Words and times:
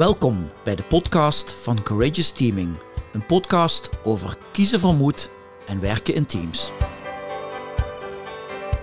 Welkom 0.00 0.50
bij 0.64 0.74
de 0.74 0.82
podcast 0.82 1.52
van 1.52 1.82
Courageous 1.82 2.30
Teaming. 2.30 2.76
Een 3.12 3.26
podcast 3.26 3.90
over 4.04 4.36
kiezen 4.52 4.80
van 4.80 4.96
moed 4.96 5.30
en 5.66 5.80
werken 5.80 6.14
in 6.14 6.26
teams. 6.26 6.70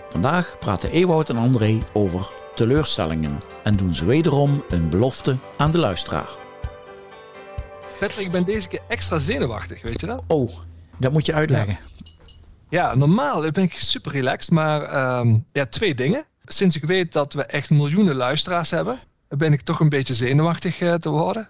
Vandaag 0.10 0.56
praten 0.60 0.92
Ewout 0.92 1.30
en 1.30 1.38
André 1.38 1.80
over 1.94 2.30
teleurstellingen 2.56 3.38
en 3.64 3.76
doen 3.76 3.96
ze 3.96 4.06
wederom 4.06 4.64
een 4.70 4.90
belofte 4.90 5.38
aan 5.58 5.72
de 5.72 5.78
luisteraar. 5.78 6.30
Patrick, 8.00 8.26
ik 8.26 8.32
ben 8.32 8.46
deze 8.46 8.68
keer 8.68 8.82
extra 8.88 9.18
zenuwachtig, 9.18 9.82
weet 9.82 10.00
je 10.00 10.08
dat? 10.08 10.24
Oh, 10.28 10.52
dat 10.98 11.12
moet 11.12 11.26
je 11.26 11.34
uitleggen. 11.34 11.78
Ja, 12.70 12.96
normaal 12.96 13.52
ben 13.52 13.64
ik 13.64 13.74
super 13.74 14.12
relaxed, 14.12 14.52
maar 14.52 14.84
ehm, 14.84 15.40
ja, 15.54 15.66
twee 15.66 15.96
dingen. 15.96 16.26
Sinds 16.46 16.76
ik 16.76 16.84
weet 16.84 17.14
dat 17.14 17.34
we 17.34 17.44
echt 17.44 17.70
miljoenen 17.70 18.16
luisteraars 18.16 18.70
hebben, 18.70 19.00
ben 19.28 19.54
ik 19.54 19.62
toch 19.62 19.80
een 19.80 19.90
beetje 19.90 20.14
zenuwachtig 20.14 20.80
uh, 20.80 20.94
te 20.94 21.10
worden. 21.10 21.50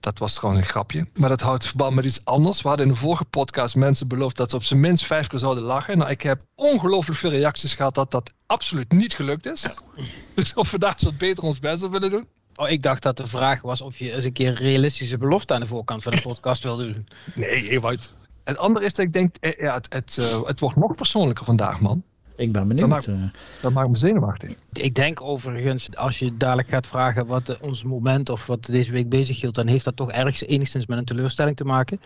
Dat 0.00 0.18
was 0.18 0.34
trouwens 0.34 0.64
een 0.64 0.70
grapje. 0.70 1.06
Maar 1.14 1.28
dat 1.28 1.40
houdt 1.40 1.66
verband 1.66 1.94
met 1.94 2.04
iets 2.04 2.24
anders. 2.24 2.62
We 2.62 2.68
hadden 2.68 2.86
in 2.86 2.92
de 2.92 2.98
vorige 2.98 3.24
podcast 3.24 3.76
mensen 3.76 4.08
beloofd 4.08 4.36
dat 4.36 4.50
ze 4.50 4.56
op 4.56 4.62
zijn 4.64 4.80
minst 4.80 5.06
vijf 5.06 5.26
keer 5.26 5.38
zouden 5.38 5.64
lachen. 5.64 5.98
Nou, 5.98 6.10
ik 6.10 6.22
heb 6.22 6.40
ongelooflijk 6.54 7.18
veel 7.18 7.30
reacties 7.30 7.74
gehad 7.74 7.94
dat 7.94 8.10
dat 8.10 8.32
absoluut 8.46 8.92
niet 8.92 9.14
gelukt 9.14 9.46
is. 9.46 9.66
Dus 10.34 10.54
of 10.54 10.70
we 10.70 10.78
daar 10.78 10.96
wat 10.98 11.18
beter 11.18 11.44
ons 11.44 11.58
best 11.58 11.82
op 11.82 11.92
willen 11.92 12.10
doen. 12.10 12.26
Oh, 12.56 12.70
ik 12.70 12.82
dacht 12.82 13.02
dat 13.02 13.16
de 13.16 13.26
vraag 13.26 13.62
was 13.62 13.80
of 13.80 13.98
je 13.98 14.12
eens 14.12 14.24
een 14.24 14.32
keer 14.32 14.48
een 14.48 14.54
realistische 14.54 15.18
belofte 15.18 15.54
aan 15.54 15.60
de 15.60 15.66
voorkant 15.66 16.02
van 16.02 16.12
de 16.12 16.20
podcast 16.28 16.62
wil 16.62 16.76
doen. 16.76 17.08
Nee, 17.34 17.68
Ewout. 17.68 18.12
Het 18.44 18.58
andere 18.58 18.84
is 18.84 18.94
dat 18.94 19.06
ik 19.06 19.12
denk, 19.12 19.36
eh, 19.40 19.58
ja, 19.58 19.74
het, 19.74 19.92
het, 19.92 20.16
uh, 20.20 20.44
het 20.44 20.60
wordt 20.60 20.76
nog 20.76 20.94
persoonlijker 20.94 21.44
vandaag, 21.44 21.80
man. 21.80 22.02
Ik 22.36 22.52
ben 22.52 22.68
benieuwd. 22.68 22.90
Dat 22.90 23.06
maakt, 23.06 23.32
dat 23.60 23.72
maakt 23.72 23.88
me 23.88 23.96
zenuwachtig. 23.96 24.50
Ik 24.72 24.94
denk 24.94 25.20
overigens, 25.20 25.96
als 25.96 26.18
je 26.18 26.36
dadelijk 26.36 26.68
gaat 26.68 26.86
vragen 26.86 27.26
wat 27.26 27.60
ons 27.60 27.82
moment 27.82 28.28
of 28.28 28.46
wat 28.46 28.64
deze 28.64 28.92
week 28.92 29.08
bezig 29.08 29.40
hield, 29.40 29.54
dan 29.54 29.66
heeft 29.66 29.84
dat 29.84 29.96
toch 29.96 30.10
ergens 30.10 30.42
enigszins 30.42 30.86
met 30.86 30.98
een 30.98 31.04
teleurstelling 31.04 31.56
te 31.56 31.64
maken. 31.64 32.00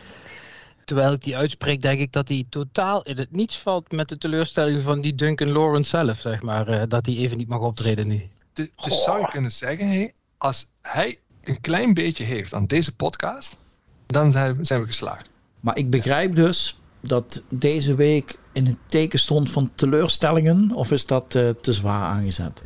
Terwijl 0.84 1.12
ik 1.12 1.22
die 1.22 1.36
uitspreek, 1.36 1.82
denk 1.82 2.00
ik 2.00 2.12
dat 2.12 2.28
hij 2.28 2.44
totaal 2.48 3.02
in 3.02 3.18
het 3.18 3.32
niets 3.32 3.58
valt 3.58 3.92
met 3.92 4.08
de 4.08 4.18
teleurstelling 4.18 4.82
van 4.82 5.00
die 5.00 5.14
Duncan 5.14 5.48
Lawrence 5.48 5.88
zelf, 5.88 6.18
zeg 6.18 6.42
maar. 6.42 6.68
Uh, 6.68 6.82
dat 6.88 7.06
hij 7.06 7.16
even 7.16 7.38
niet 7.38 7.48
mag 7.48 7.60
optreden 7.60 8.06
nu. 8.06 8.28
Dus, 8.52 8.68
dus 8.82 9.02
zou 9.02 9.20
je 9.20 9.28
kunnen 9.28 9.52
zeggen, 9.52 9.88
hey, 9.88 10.14
als 10.38 10.66
hij 10.82 11.18
een 11.44 11.60
klein 11.60 11.94
beetje 11.94 12.24
heeft 12.24 12.54
aan 12.54 12.66
deze 12.66 12.94
podcast, 12.94 13.58
dan 14.06 14.30
zijn, 14.30 14.66
zijn 14.66 14.80
we 14.80 14.86
geslaagd. 14.86 15.30
Maar 15.60 15.76
ik 15.76 15.90
begrijp 15.90 16.34
dus 16.34 16.78
dat 17.00 17.42
deze 17.48 17.94
week 17.94 18.38
in 18.52 18.66
het 18.66 18.78
teken 18.86 19.18
stond 19.18 19.50
van 19.50 19.74
teleurstellingen, 19.74 20.72
of 20.72 20.90
is 20.90 21.06
dat 21.06 21.34
uh, 21.34 21.50
te 21.50 21.72
zwaar 21.72 22.02
aangezet? 22.02 22.62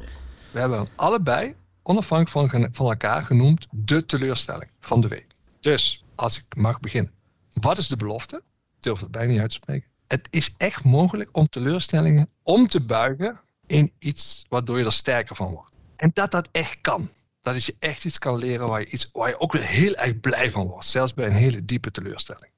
We 0.52 0.58
hebben 0.58 0.88
allebei 0.96 1.54
onafhankelijk 1.82 2.50
van, 2.52 2.68
van 2.72 2.86
elkaar 2.86 3.24
genoemd 3.24 3.66
de 3.70 4.06
teleurstelling 4.06 4.70
van 4.80 5.00
de 5.00 5.08
week. 5.08 5.26
Dus, 5.60 6.04
als 6.14 6.38
ik 6.38 6.56
mag 6.56 6.80
beginnen. 6.80 7.12
Wat 7.52 7.78
is 7.78 7.88
de 7.88 7.96
belofte? 7.96 8.36
Ik 8.76 8.82
durf 8.82 9.00
het 9.00 9.10
bijna 9.10 9.32
niet 9.32 9.40
uit 9.40 9.50
te 9.50 9.56
spreken. 9.56 9.88
Het 10.06 10.28
is 10.30 10.54
echt 10.56 10.84
mogelijk 10.84 11.28
om 11.32 11.48
teleurstellingen 11.48 12.28
om 12.42 12.66
te 12.66 12.84
buigen 12.84 13.40
in 13.66 13.92
iets 13.98 14.44
waardoor 14.48 14.78
je 14.78 14.84
er 14.84 14.92
sterker 14.92 15.36
van 15.36 15.52
wordt. 15.52 15.70
En 15.96 16.10
dat 16.14 16.30
dat 16.30 16.48
echt 16.52 16.78
kan. 16.80 17.10
Dat 17.40 17.64
je 17.64 17.74
echt 17.78 18.04
iets 18.04 18.18
kan 18.18 18.38
leren 18.38 18.92
iets, 18.92 19.08
waar 19.12 19.28
je 19.28 19.40
ook 19.40 19.52
weer 19.52 19.62
heel 19.62 19.94
erg 19.94 20.20
blij 20.20 20.50
van 20.50 20.66
wordt. 20.66 20.86
Zelfs 20.86 21.14
bij 21.14 21.26
een 21.26 21.32
hele 21.32 21.64
diepe 21.64 21.90
teleurstelling. 21.90 22.51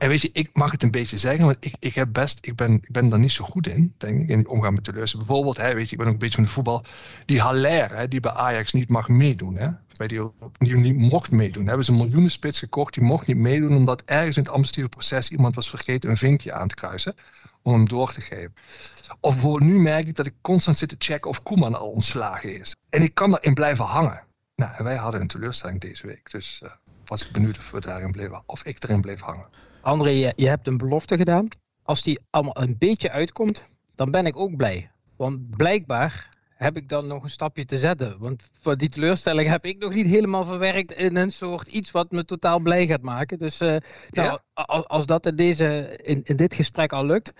En 0.00 0.08
weet 0.08 0.22
je, 0.22 0.30
ik 0.32 0.50
mag 0.52 0.70
het 0.70 0.82
een 0.82 0.90
beetje 0.90 1.16
zeggen, 1.16 1.44
want 1.44 1.56
ik, 1.60 1.74
ik, 1.78 1.94
heb 1.94 2.08
best, 2.12 2.38
ik, 2.40 2.56
ben, 2.56 2.74
ik 2.74 2.90
ben 2.90 3.08
daar 3.08 3.18
niet 3.18 3.32
zo 3.32 3.44
goed 3.44 3.66
in, 3.66 3.94
denk 3.96 4.22
ik, 4.22 4.28
in 4.28 4.48
omgaan 4.48 4.74
met 4.74 4.84
teleurstellingen. 4.84 5.26
Bijvoorbeeld, 5.26 5.56
hè, 5.56 5.74
weet 5.74 5.86
je, 5.86 5.92
ik 5.92 5.98
ben 5.98 6.06
ook 6.06 6.12
een 6.12 6.18
beetje 6.18 6.34
van 6.34 6.44
de 6.44 6.50
voetbal. 6.50 6.84
Die 7.24 7.40
Haller, 7.40 7.96
hè, 7.96 8.08
die 8.08 8.20
bij 8.20 8.32
Ajax 8.32 8.72
niet 8.72 8.88
mag 8.88 9.08
meedoen, 9.08 9.56
hè, 9.56 9.68
bij 9.96 10.06
die, 10.06 10.30
die 10.58 10.76
niet 10.76 10.96
mocht 10.96 11.30
meedoen. 11.30 11.66
Hebben 11.66 11.84
ze 11.84 11.92
een 11.92 11.96
miljoenen 11.96 12.30
spits 12.30 12.58
gekocht, 12.58 12.94
die 12.94 13.02
mocht 13.02 13.26
niet 13.26 13.36
meedoen, 13.36 13.76
omdat 13.76 14.02
ergens 14.04 14.36
in 14.36 14.42
het 14.42 14.50
administratieve 14.50 14.96
proces 14.96 15.30
iemand 15.30 15.54
was 15.54 15.70
vergeten 15.70 16.10
een 16.10 16.16
vinkje 16.16 16.52
aan 16.52 16.68
te 16.68 16.74
kruisen 16.74 17.14
om 17.62 17.72
hem 17.72 17.88
door 17.88 18.12
te 18.12 18.20
geven. 18.20 18.54
Of 19.20 19.58
nu 19.58 19.78
merk 19.78 20.06
ik 20.06 20.16
dat 20.16 20.26
ik 20.26 20.34
constant 20.40 20.78
zit 20.78 20.88
te 20.88 20.96
checken 20.98 21.30
of 21.30 21.42
Koeman 21.42 21.78
al 21.78 21.88
ontslagen 21.88 22.58
is. 22.58 22.76
En 22.88 23.02
ik 23.02 23.14
kan 23.14 23.30
daarin 23.30 23.54
blijven 23.54 23.84
hangen. 23.84 24.22
Nou, 24.54 24.84
wij 24.84 24.96
hadden 24.96 25.20
een 25.20 25.26
teleurstelling 25.26 25.80
deze 25.80 26.06
week, 26.06 26.30
dus 26.30 26.60
uh, 26.64 26.70
was 27.04 27.26
ik 27.26 27.32
benieuwd 27.32 27.58
of 27.58 27.70
we 27.70 27.80
daarin 27.80 28.10
bleven, 28.10 28.42
of 28.46 28.64
ik 28.64 28.82
erin 28.82 29.00
bleef 29.00 29.20
hangen. 29.20 29.46
André, 29.80 30.10
je, 30.10 30.32
je 30.36 30.48
hebt 30.48 30.66
een 30.66 30.78
belofte 30.78 31.16
gedaan. 31.16 31.48
Als 31.82 32.02
die 32.02 32.20
allemaal 32.30 32.62
een 32.62 32.76
beetje 32.78 33.10
uitkomt, 33.10 33.78
dan 33.94 34.10
ben 34.10 34.26
ik 34.26 34.36
ook 34.36 34.56
blij. 34.56 34.90
Want 35.16 35.56
blijkbaar 35.56 36.28
heb 36.54 36.76
ik 36.76 36.88
dan 36.88 37.06
nog 37.06 37.22
een 37.22 37.30
stapje 37.30 37.64
te 37.64 37.78
zetten. 37.78 38.18
Want 38.18 38.48
die 38.76 38.88
teleurstelling 38.88 39.48
heb 39.48 39.64
ik 39.64 39.78
nog 39.78 39.94
niet 39.94 40.06
helemaal 40.06 40.44
verwerkt 40.44 40.92
in 40.92 41.16
een 41.16 41.32
soort 41.32 41.68
iets 41.68 41.90
wat 41.90 42.10
me 42.10 42.24
totaal 42.24 42.60
blij 42.60 42.86
gaat 42.86 43.02
maken. 43.02 43.38
Dus 43.38 43.60
uh, 43.60 43.76
nou, 44.10 44.38
als, 44.54 44.88
als, 44.88 45.06
dat 45.06 45.26
in, 45.26 45.36
deze, 45.36 45.98
in, 46.02 46.20
in 46.24 46.36
dit 46.36 46.54
gesprek 46.54 46.92
al 46.92 47.04
lukt, 47.04 47.32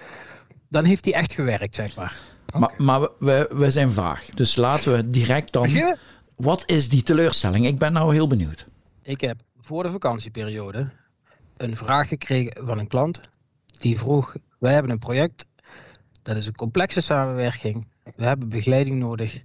dan 0.69 0.85
heeft 0.85 1.05
hij 1.05 1.15
echt 1.15 1.33
gewerkt, 1.33 1.75
zeg 1.75 1.97
maar. 1.97 2.21
Okay. 2.47 2.61
Maar, 2.61 2.75
maar 3.01 3.09
we, 3.19 3.51
we 3.55 3.71
zijn 3.71 3.93
vaag. 3.93 4.25
Dus 4.25 4.57
laten 4.57 4.97
we 4.97 5.11
direct 5.11 5.53
dan. 5.53 5.63
Beginnen? 5.63 5.99
Wat 6.37 6.63
is 6.67 6.89
die 6.89 7.03
teleurstelling? 7.03 7.67
Ik 7.67 7.79
ben 7.79 7.93
nou 7.93 8.13
heel 8.13 8.27
benieuwd. 8.27 8.67
Ik 9.03 9.21
heb 9.21 9.41
voor 9.61 9.83
de 9.83 9.91
vakantieperiode 9.91 10.91
een 11.61 11.77
vraag 11.77 12.09
gekregen 12.09 12.67
van 12.67 12.79
een 12.79 12.87
klant. 12.87 13.21
Die 13.79 13.99
vroeg: 13.99 14.37
Wij 14.59 14.73
hebben 14.73 14.91
een 14.91 14.99
project. 14.99 15.47
Dat 16.23 16.37
is 16.37 16.47
een 16.47 16.55
complexe 16.55 17.01
samenwerking. 17.01 17.87
We 18.17 18.25
hebben 18.25 18.49
begeleiding 18.49 18.99
nodig. 18.99 19.43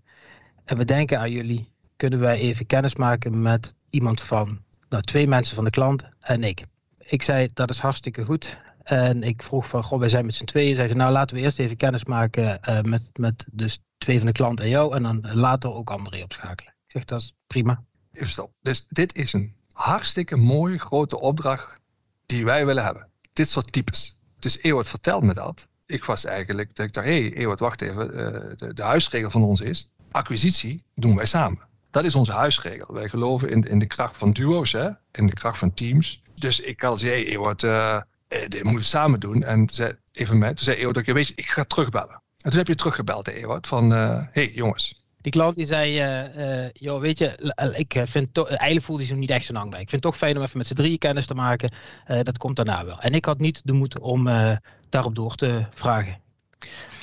En 0.65 0.77
we 0.77 0.85
denken 0.85 1.19
aan 1.19 1.31
jullie. 1.31 1.73
Kunnen 1.95 2.19
wij 2.19 2.37
even 2.37 2.65
kennis 2.65 2.95
maken 2.95 3.41
met 3.41 3.73
iemand 3.89 4.21
van, 4.21 4.61
nou, 4.89 5.03
twee 5.03 5.27
mensen 5.27 5.55
van 5.55 5.63
de 5.63 5.69
klant 5.69 6.03
en 6.19 6.43
ik. 6.43 6.63
Ik 6.99 7.21
zei: 7.21 7.47
Dat 7.53 7.69
is 7.69 7.79
hartstikke 7.79 8.23
goed. 8.23 8.59
En 8.83 9.23
ik 9.23 9.43
vroeg 9.43 9.67
van, 9.67 9.83
goh, 9.83 9.99
wij 9.99 10.09
zijn 10.09 10.25
met 10.25 10.35
z'n 10.35 10.43
tweeën. 10.43 10.75
Zei 10.75 10.87
ze, 10.87 10.95
nou 10.95 11.11
laten 11.11 11.35
we 11.35 11.41
eerst 11.41 11.59
even 11.59 11.77
kennis 11.77 12.05
maken 12.05 12.59
uh, 12.69 12.81
met, 12.81 13.09
met 13.19 13.45
dus 13.51 13.79
twee 13.97 14.17
van 14.17 14.27
de 14.27 14.33
klant 14.33 14.59
en 14.59 14.69
jou. 14.69 14.95
En 14.95 15.03
dan 15.03 15.29
later 15.33 15.73
ook 15.73 15.89
André 15.89 16.23
opschakelen. 16.23 16.73
Ik 16.85 16.91
zeg, 16.91 17.05
dat 17.05 17.21
is 17.21 17.33
prima. 17.47 17.83
Even 18.11 18.27
stop. 18.27 18.51
Dus 18.61 18.85
dit 18.89 19.15
is 19.15 19.33
een 19.33 19.53
hartstikke 19.71 20.37
mooie 20.37 20.77
grote 20.77 21.19
opdracht 21.19 21.79
die 22.25 22.45
wij 22.45 22.65
willen 22.65 22.83
hebben. 22.83 23.07
Dit 23.33 23.49
soort 23.49 23.71
types. 23.71 24.17
Dus 24.39 24.61
Ewout 24.61 24.89
vertelt 24.89 25.23
me 25.23 25.33
dat. 25.33 25.67
Ik 25.85 26.05
was 26.05 26.25
eigenlijk, 26.25 26.75
dat 26.75 26.85
ik 26.85 26.93
dacht, 26.93 27.05
hé 27.05 27.21
hey, 27.21 27.33
Ewout, 27.33 27.59
wacht 27.59 27.81
even. 27.81 28.13
Uh, 28.13 28.57
de, 28.57 28.73
de 28.73 28.83
huisregel 28.83 29.29
van 29.29 29.43
ons 29.43 29.61
is, 29.61 29.89
acquisitie 30.11 30.83
doen 30.95 31.15
wij 31.15 31.25
samen. 31.25 31.59
Dat 31.91 32.05
is 32.05 32.15
onze 32.15 32.31
huisregel. 32.31 32.93
Wij 32.93 33.09
geloven 33.09 33.49
in, 33.49 33.61
in 33.61 33.79
de 33.79 33.85
kracht 33.85 34.17
van 34.17 34.31
duo's, 34.31 34.71
hè? 34.71 34.89
in 35.11 35.27
de 35.27 35.33
kracht 35.33 35.57
van 35.57 35.73
teams. 35.73 36.21
Dus 36.35 36.59
ik 36.59 36.81
had 36.81 36.99
zei, 36.99 37.11
hey, 37.11 37.25
Ewout, 37.25 37.63
uh, 37.63 38.01
dit 38.27 38.63
moeten 38.63 38.75
we 38.75 38.83
samen 38.83 39.19
doen. 39.19 39.43
En 39.43 39.69
zei, 39.69 39.95
even 40.11 40.37
mij, 40.37 40.53
toen 40.53 40.65
zei 40.65 40.85
okay, 40.85 41.13
weet 41.13 41.27
je, 41.27 41.33
ik 41.35 41.49
ga 41.49 41.63
terugbellen. 41.63 42.21
En 42.37 42.49
toen 42.49 42.59
heb 42.59 42.67
je 42.67 42.75
teruggebeld, 42.75 43.27
Ewout, 43.27 43.67
van, 43.67 43.91
hé 43.91 44.27
hey, 44.31 44.51
jongens. 44.53 45.04
Die 45.25 45.33
klant 45.33 45.55
die 45.55 45.65
zei, 45.65 46.01
uh, 46.37 46.69
joh, 46.73 46.99
weet 46.99 47.19
je, 47.19 47.53
ik 47.75 48.01
vind 48.03 48.33
toch, 48.33 48.47
eigenlijk 48.47 48.85
voelde 48.85 49.01
hij 49.01 49.11
zich 49.11 49.19
niet 49.19 49.29
echt 49.29 49.45
zo 49.45 49.53
lang 49.53 49.71
bij. 49.71 49.81
Ik 49.81 49.89
vind 49.89 50.03
het 50.03 50.11
toch 50.11 50.17
fijn 50.21 50.37
om 50.37 50.43
even 50.43 50.57
met 50.57 50.67
z'n 50.67 50.73
drieën 50.73 50.97
kennis 50.97 51.25
te 51.25 51.33
maken. 51.33 51.71
Uh, 52.07 52.19
dat 52.23 52.37
komt 52.37 52.55
daarna 52.55 52.85
wel. 52.85 52.99
En 52.99 53.13
ik 53.13 53.25
had 53.25 53.39
niet 53.39 53.61
de 53.63 53.73
moed 53.73 53.99
om 53.99 54.27
uh, 54.27 54.55
daarop 54.89 55.15
door 55.15 55.35
te 55.35 55.65
vragen. 55.73 56.19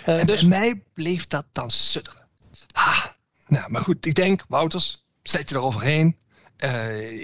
en 0.04 0.26
dus... 0.26 0.42
mij 0.42 0.82
bleef 0.94 1.26
dat 1.26 1.44
dan 1.52 1.70
sudderen. 1.70 2.28
Ha, 2.72 3.16
nou, 3.46 3.70
maar 3.70 3.82
goed, 3.82 4.06
ik 4.06 4.14
denk, 4.14 4.44
Wouters, 4.48 5.04
zet 5.22 5.48
je 5.48 5.56
eroverheen. 5.56 6.16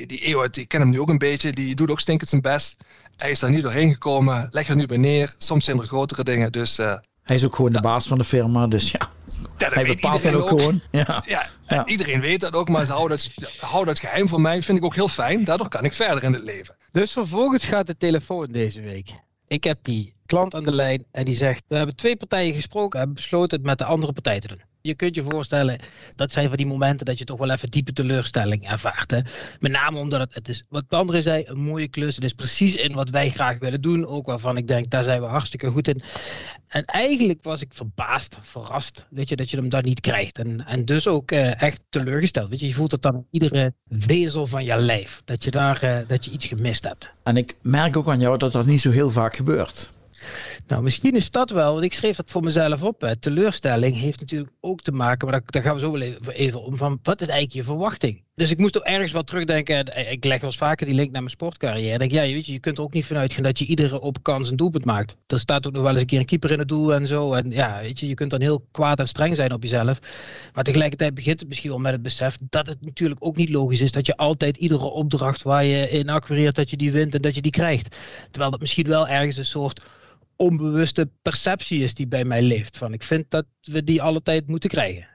die 0.07 0.19
Eeuwert, 0.19 0.55
die 0.55 0.67
ken 0.67 0.81
hem 0.81 0.91
nu 0.91 1.01
ook 1.01 1.09
een 1.09 1.19
beetje. 1.19 1.53
Die 1.53 1.75
doet 1.75 1.91
ook 1.91 2.01
stinkend 2.01 2.31
zijn 2.31 2.43
best. 2.43 2.77
Hij 3.17 3.31
is 3.31 3.39
daar 3.39 3.51
niet 3.51 3.63
doorheen 3.63 3.93
gekomen. 3.93 4.49
Leg 4.51 4.69
er 4.69 4.77
nu 4.77 4.87
bij 4.87 4.97
neer. 4.97 5.35
Soms 5.37 5.65
zijn 5.65 5.79
er 5.79 5.85
grotere 5.85 6.25
dingen, 6.25 6.53
dus... 6.53 6.77
hij 6.77 7.37
is 7.37 7.45
ook 7.45 7.55
gewoon 7.57 7.73
de 7.73 7.81
baas 7.81 8.07
van 8.07 8.19
de 8.19 8.25
firma, 8.25 8.67
dus 8.67 8.91
ja. 8.91 9.17
Ja, 9.59 9.69
hij 9.73 9.85
bepaalt 9.85 10.23
het 10.23 10.35
ook, 10.35 10.49
gewoon. 10.49 10.81
Ja. 10.91 11.23
Ja, 11.27 11.47
ja. 11.69 11.87
Iedereen 11.87 12.21
weet 12.21 12.41
dat 12.41 12.53
ook, 12.53 12.69
maar 12.69 12.85
ze 12.87 12.93
houden 12.93 13.19
dat, 13.35 13.53
houden 13.61 13.87
dat 13.95 13.99
geheim 13.99 14.29
voor 14.29 14.41
mij. 14.41 14.63
Vind 14.63 14.79
ik 14.79 14.85
ook 14.85 14.95
heel 14.95 15.09
fijn. 15.09 15.45
Daardoor 15.45 15.69
kan 15.69 15.85
ik 15.85 15.95
verder 15.95 16.23
in 16.23 16.33
het 16.33 16.43
leven. 16.43 16.77
Dus 16.91 17.13
vervolgens 17.13 17.65
gaat 17.65 17.87
de 17.87 17.97
telefoon 17.97 18.47
deze 18.47 18.81
week. 18.81 19.11
Ik 19.47 19.65
heb 19.65 19.79
die 19.83 20.15
klant 20.27 20.55
aan 20.55 20.63
de 20.63 20.75
lijn 20.75 21.05
en 21.11 21.25
die 21.25 21.35
zegt: 21.35 21.63
We 21.69 21.77
hebben 21.77 21.97
twee 21.97 22.17
partijen 22.17 22.55
gesproken 22.55 22.93
en 22.93 22.99
hebben 22.99 23.17
besloten 23.17 23.59
het 23.59 23.67
met 23.67 23.79
de 23.79 23.85
andere 23.85 24.13
partij 24.13 24.41
te 24.41 24.49
doen. 24.49 24.63
Je 24.81 24.95
kunt 24.95 25.15
je 25.15 25.25
voorstellen, 25.29 25.79
dat 26.15 26.33
zijn 26.33 26.49
van 26.49 26.57
die 26.57 26.67
momenten 26.67 27.07
dat 27.07 27.19
je 27.19 27.25
toch 27.25 27.39
wel 27.39 27.51
even 27.51 27.71
diepe 27.71 27.93
teleurstelling 27.93 28.71
ervaart. 28.71 29.11
Hè? 29.11 29.21
Met 29.59 29.73
name 29.73 29.99
omdat 29.99 30.29
het, 30.31 30.49
is, 30.49 30.65
wat 30.69 30.85
André 30.89 31.21
zei, 31.21 31.45
een 31.47 31.61
mooie 31.61 31.89
klus. 31.89 32.15
Het 32.15 32.25
is 32.25 32.33
precies 32.33 32.77
in 32.77 32.95
wat 32.95 33.11
wij 33.11 33.31
graag 33.31 33.59
willen 33.59 33.81
doen. 33.81 34.07
Ook 34.07 34.27
waarvan 34.27 34.57
ik 34.57 34.67
denk, 34.67 34.91
daar 34.91 35.05
zijn 35.05 35.21
we 35.21 35.27
hartstikke 35.27 35.71
goed 35.71 35.89
in. 35.89 36.01
En 36.69 36.85
eigenlijk 36.85 37.43
was 37.43 37.61
ik 37.61 37.69
verbaasd, 37.71 38.37
verrast, 38.41 39.07
weet 39.11 39.29
je, 39.29 39.37
dat 39.37 39.51
je 39.51 39.57
hem 39.57 39.69
daar 39.69 39.83
niet 39.83 40.01
krijgt. 40.01 40.39
En, 40.39 40.67
en 40.67 40.85
dus 40.85 41.07
ook 41.07 41.31
uh, 41.31 41.63
echt 41.63 41.81
teleurgesteld. 41.91 42.49
Weet 42.49 42.61
je, 42.61 42.67
je 42.67 42.75
voelt 42.75 42.93
het 42.93 43.03
dan 43.03 43.15
in 43.15 43.27
iedere 43.31 43.75
vezel 43.89 44.47
van 44.47 44.65
je 44.65 44.77
lijf. 44.77 45.23
Dat 45.25 45.45
je 45.45 45.51
daar 45.51 45.85
uh, 45.85 45.99
dat 46.07 46.25
je 46.25 46.31
iets 46.31 46.47
gemist 46.47 46.85
hebt. 46.85 47.09
En 47.23 47.37
ik 47.37 47.55
merk 47.63 47.97
ook 47.97 48.09
aan 48.09 48.21
jou 48.21 48.39
dat 48.39 48.53
dat 48.53 48.67
niet 48.67 48.81
zo 48.81 48.91
heel 48.91 49.11
vaak 49.11 49.37
gebeurt. 49.37 49.91
Nou, 50.67 50.83
misschien 50.83 51.17
is 51.17 51.31
dat 51.31 51.51
wel, 51.51 51.73
want 51.73 51.85
ik 51.85 51.93
schreef 51.93 52.17
dat 52.17 52.31
voor 52.31 52.43
mezelf 52.43 52.83
op. 52.83 53.01
Hè. 53.01 53.17
Teleurstelling 53.17 53.97
heeft 53.97 54.21
natuurlijk 54.21 54.53
ook 54.61 54.81
te 54.81 54.93
maken, 54.93 55.29
maar 55.29 55.43
daar, 55.47 55.63
gaan 55.63 55.75
we 55.75 55.81
zo 55.81 55.93
wel 55.93 56.01
even, 56.33 56.63
om, 56.63 56.77
van 56.77 56.99
wat 57.03 57.21
is 57.21 57.27
eigenlijk 57.27 57.57
je 57.57 57.65
verwachting? 57.65 58.23
Dus 58.39 58.51
ik 58.51 58.59
moest 58.59 58.77
ook 58.77 58.85
ergens 58.85 59.13
wel 59.13 59.23
terugdenken. 59.23 59.85
en 59.85 60.11
Ik 60.11 60.25
leg 60.25 60.41
wel 60.41 60.51
eens 60.51 60.59
vaker 60.59 60.87
die 60.87 60.95
link 60.95 61.11
naar 61.11 61.21
mijn 61.21 61.33
sportcarrière. 61.33 61.93
Ik 61.93 61.99
denk, 61.99 62.11
ja, 62.11 62.21
weet 62.21 62.47
je, 62.47 62.53
je 62.53 62.59
kunt 62.59 62.79
er 62.79 62.85
ook 62.85 62.93
niet 62.93 63.05
vanuit 63.05 63.33
gaan 63.33 63.43
dat 63.43 63.59
je 63.59 63.65
iedere 63.65 64.01
op 64.01 64.23
kans 64.23 64.51
een 64.51 64.57
doelpunt 64.57 64.85
maakt. 64.85 65.17
Er 65.27 65.39
staat 65.39 65.67
ook 65.67 65.73
nog 65.73 65.83
wel 65.83 65.93
eens 65.93 66.01
een 66.01 66.07
keer 66.07 66.19
een 66.19 66.25
keeper 66.25 66.51
in 66.51 66.59
het 66.59 66.69
doel 66.69 66.95
en 66.95 67.07
zo. 67.07 67.33
En 67.33 67.51
ja, 67.51 67.81
weet 67.81 68.01
je, 68.01 68.09
je 68.09 68.15
kunt 68.15 68.31
dan 68.31 68.41
heel 68.41 68.67
kwaad 68.71 68.99
en 68.99 69.09
streng 69.09 69.37
zijn 69.37 69.53
op 69.53 69.63
jezelf. 69.63 69.99
Maar 70.55 70.65
tegelijkertijd 70.65 71.15
begint 71.15 71.41
het 71.41 71.49
misschien 71.49 71.71
wel 71.71 71.79
met 71.79 71.93
het 71.93 72.03
besef 72.03 72.39
dat 72.41 72.67
het 72.67 72.81
natuurlijk 72.81 73.25
ook 73.25 73.37
niet 73.37 73.51
logisch 73.51 73.81
is 73.81 73.93
dat 73.93 74.07
je 74.07 74.17
altijd 74.17 74.57
iedere 74.57 74.85
opdracht 74.85 75.43
waar 75.43 75.65
je 75.65 75.89
in 75.89 76.09
acquareert, 76.09 76.55
dat 76.55 76.71
je 76.71 76.77
die 76.77 76.93
wint 76.93 77.15
en 77.15 77.23
dat 77.23 77.35
je 77.35 77.43
die 77.43 77.53
krijgt. 77.53 77.97
Terwijl 78.31 78.51
dat 78.51 78.61
misschien 78.61 78.89
wel 78.89 79.09
ergens 79.09 79.37
een 79.37 79.45
soort 79.45 79.83
onbewuste 80.39 81.11
perceptie 81.23 81.83
is 81.83 81.95
die 81.95 82.07
bij 82.07 82.25
mij 82.25 82.43
leeft. 82.43 82.77
Van 82.77 82.93
ik 82.93 83.03
vind 83.03 83.31
dat 83.31 83.47
we 83.61 83.85
die 83.85 84.03
alle 84.03 84.23
tijd 84.23 84.49
moeten 84.49 84.71
krijgen. 84.71 85.09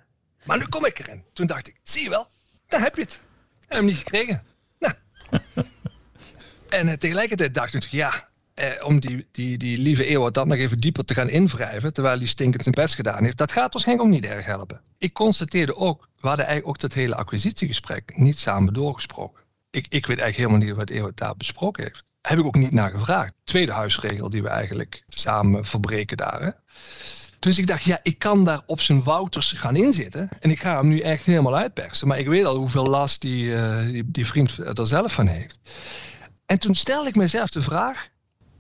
Maar 0.44 0.58
nu 0.58 0.66
kom 0.66 0.86
ik 0.86 1.00
erin. 1.00 1.24
Toen 1.34 1.46
dacht 1.46 1.68
ik, 1.68 1.80
zie 1.84 2.04
je 2.04 2.10
wel, 2.10 2.28
daar 2.68 2.81
heb 2.81 2.96
je 2.96 3.02
het. 3.02 3.24
En 3.68 3.75
hem 3.78 3.86
niet 3.86 3.98
gekregen. 3.98 4.44
Nou. 4.80 4.94
en 6.80 6.88
uh, 6.88 6.94
tegelijkertijd 6.94 7.54
dacht 7.54 7.74
ik, 7.74 7.84
ja, 7.84 8.30
eh, 8.54 8.86
om 8.86 9.00
die, 9.00 9.28
die, 9.31 9.58
die 9.58 9.78
lieve 9.78 10.06
Eeuwoud 10.06 10.34
dan 10.34 10.48
nog 10.48 10.58
even 10.58 10.78
dieper 10.78 11.06
te 11.06 11.14
gaan 11.14 11.30
invrijven, 11.30 11.94
terwijl 11.94 12.18
hij 12.18 12.28
stinkend 12.28 12.64
zijn 12.64 12.75
best 12.75 12.96
gedaan 12.96 13.24
heeft, 13.24 13.38
dat 13.38 13.52
gaat 13.52 13.74
waarschijnlijk 13.74 14.08
ook 14.08 14.14
niet 14.14 14.25
erg 14.25 14.46
helpen. 14.46 14.81
Ik 14.98 15.14
constateerde 15.14 15.75
ook, 15.75 16.10
we 16.20 16.28
hadden 16.28 16.46
eigenlijk 16.46 16.75
ook 16.75 16.81
dat 16.81 16.94
hele 16.94 17.16
acquisitiegesprek 17.16 18.18
niet 18.18 18.38
samen 18.38 18.74
doorgesproken. 18.74 19.44
Ik, 19.70 19.86
ik 19.90 20.06
weet 20.06 20.20
eigenlijk 20.20 20.38
helemaal 20.38 20.68
niet 20.68 20.75
wat 20.75 20.90
Eeuwoud 20.90 21.18
daar 21.18 21.38
besproken 21.38 21.84
heeft. 21.84 22.04
Heb 22.28 22.40
ik 22.40 22.46
ook 22.46 22.56
niet 22.56 22.72
naar 22.72 22.92
gevraagd. 22.92 23.34
Tweede 23.44 23.72
huisregel 23.72 24.30
die 24.30 24.42
we 24.44 24.50
eigenlijk 24.50 25.04
samen 25.08 25.66
verbreken 25.66 26.18
daar. 26.18 26.42
Hè? 26.42 26.52
Dus 27.40 27.58
ik 27.58 27.68
dacht, 27.68 27.84
ja, 27.84 28.00
ik 28.04 28.20
kan 28.20 28.46
daar 28.46 28.62
op 28.66 28.81
zijn 28.81 29.04
Wouters 29.04 29.52
gaan 29.52 29.75
inzitten. 29.75 30.30
En 30.40 30.52
ik 30.52 30.62
ga 30.62 30.75
hem 30.75 30.88
nu 30.88 31.00
echt 31.00 31.25
helemaal 31.25 31.56
uitpersen. 31.56 32.08
Maar 32.08 32.20
ik 32.20 32.28
weet 32.28 32.46
al 32.46 32.56
hoeveel 32.56 32.88
last 32.88 33.22
die, 33.22 33.56
die, 33.86 34.12
die, 34.12 34.25
vriend 34.25 34.58
er 34.58 34.88
zelf 34.88 35.14
van 35.14 35.28
heeft. 35.28 35.60
En 36.46 36.60
toen 36.60 36.75
stelde 36.75 37.10
ik 37.10 37.16
mezelf 37.16 37.50
de 37.50 37.62
vraag, 37.62 38.10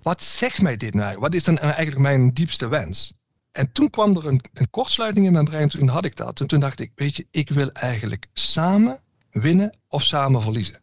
wat 0.01 0.23
zegt 0.23 0.61
mij 0.61 0.77
dit 0.77 0.93
nou? 0.93 1.19
Wat 1.19 1.33
is 1.33 1.43
dan 1.43 1.57
eigenlijk 1.57 1.97
mijn 1.97 2.33
diepste 2.33 2.67
wens? 2.67 3.13
En 3.51 3.71
toen 3.71 3.89
kwam 3.89 4.17
er 4.17 4.27
een, 4.27 4.41
een 4.53 4.69
kortsluiting 4.69 5.25
in 5.25 5.31
mijn 5.31 5.45
brein, 5.45 5.69
toen 5.69 5.87
had 5.87 6.05
ik 6.05 6.15
dat. 6.15 6.39
En 6.39 6.47
toen 6.47 6.59
dacht 6.59 6.79
ik, 6.79 6.91
weet 6.95 7.15
je, 7.15 7.27
ik 7.31 7.49
wil 7.49 7.71
eigenlijk 7.71 8.25
samen 8.33 8.99
winnen 9.31 9.77
of 9.87 10.03
samen 10.03 10.41
verliezen. 10.41 10.81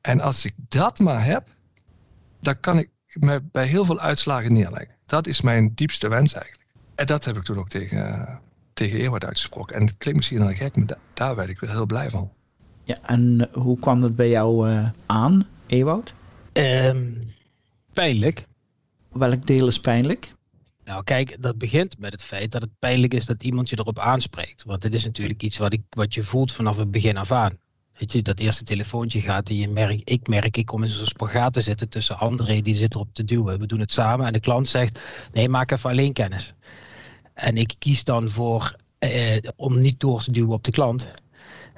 En 0.00 0.20
als 0.20 0.44
ik 0.44 0.54
dat 0.68 0.98
maar 0.98 1.24
heb, 1.24 1.48
dan 2.42 2.60
kan 2.60 2.78
ik 2.78 2.90
me 3.12 3.42
bij 3.52 3.66
heel 3.66 3.84
veel 3.84 4.00
uitslagen 4.00 4.52
neerleggen. 4.52 4.94
Dat 5.06 5.26
is 5.26 5.40
mijn 5.40 5.72
diepste 5.74 6.08
wens 6.08 6.34
eigenlijk. 6.34 6.66
En 6.94 7.06
dat 7.06 7.24
heb 7.24 7.36
ik 7.36 7.42
toen 7.42 7.58
ook 7.58 7.68
tegen, 7.68 8.40
tegen 8.72 8.98
Ewout 8.98 9.24
uitgesproken. 9.24 9.76
En 9.76 9.86
het 9.86 9.96
klinkt 9.98 10.18
misschien 10.18 10.42
heel 10.42 10.56
gek, 10.56 10.76
maar 10.76 10.86
da 10.86 10.98
daar 11.14 11.36
werd 11.36 11.48
ik 11.48 11.60
weer 11.60 11.70
heel 11.70 11.86
blij 11.86 12.10
van. 12.10 12.32
Ja, 12.84 12.96
en 13.02 13.48
hoe 13.52 13.78
kwam 13.78 14.00
dat 14.00 14.16
bij 14.16 14.28
jou 14.28 14.70
uh, 14.70 14.88
aan, 15.06 15.46
Ewout? 15.66 16.14
Um, 16.52 17.18
pijnlijk. 17.92 18.46
Welk 19.12 19.46
deel 19.46 19.66
is 19.66 19.80
pijnlijk? 19.80 20.34
Nou, 20.84 21.04
kijk, 21.04 21.42
dat 21.42 21.58
begint 21.58 21.98
met 21.98 22.12
het 22.12 22.22
feit 22.22 22.52
dat 22.52 22.62
het 22.62 22.78
pijnlijk 22.78 23.14
is 23.14 23.26
dat 23.26 23.42
iemand 23.42 23.68
je 23.68 23.78
erop 23.78 23.98
aanspreekt. 23.98 24.64
Want 24.64 24.82
dit 24.82 24.94
is 24.94 25.04
natuurlijk 25.04 25.42
iets 25.42 25.58
wat, 25.58 25.72
ik, 25.72 25.82
wat 25.90 26.14
je 26.14 26.22
voelt 26.22 26.52
vanaf 26.52 26.76
het 26.76 26.90
begin 26.90 27.16
af 27.16 27.32
aan. 27.32 27.58
Je, 27.96 28.22
dat 28.22 28.38
eerste 28.38 28.64
telefoontje 28.64 29.20
gaat 29.20 29.48
en 29.48 29.56
je 29.56 29.68
merkt, 29.68 30.10
ik 30.10 30.28
merk, 30.28 30.56
ik 30.56 30.66
kom 30.66 30.82
in 30.82 30.90
zo'n 30.90 31.06
spagaat 31.06 31.52
te 31.52 31.60
zitten 31.60 31.88
tussen 31.88 32.18
André, 32.18 32.60
die 32.60 32.74
zit 32.74 32.94
erop 32.94 33.08
te 33.12 33.24
duwen. 33.24 33.58
We 33.58 33.66
doen 33.66 33.80
het 33.80 33.92
samen 33.92 34.26
en 34.26 34.32
de 34.32 34.40
klant 34.40 34.68
zegt, 34.68 35.00
nee, 35.32 35.48
maak 35.48 35.70
even 35.70 35.90
alleen 35.90 36.12
kennis. 36.12 36.54
En 37.34 37.56
ik 37.56 37.74
kies 37.78 38.04
dan 38.04 38.28
voor 38.28 38.76
eh, 38.98 39.36
om 39.56 39.78
niet 39.78 40.00
door 40.00 40.22
te 40.22 40.30
duwen 40.30 40.52
op 40.52 40.64
de 40.64 40.70
klant. 40.70 41.10